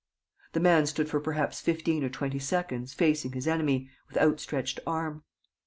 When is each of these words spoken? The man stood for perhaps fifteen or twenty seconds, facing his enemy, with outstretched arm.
The 0.53 0.59
man 0.59 0.87
stood 0.87 1.09
for 1.11 1.19
perhaps 1.19 1.61
fifteen 1.61 2.03
or 2.03 2.09
twenty 2.09 2.39
seconds, 2.39 2.91
facing 2.91 3.33
his 3.33 3.47
enemy, 3.47 3.87
with 4.07 4.17
outstretched 4.17 4.79
arm. 4.87 5.21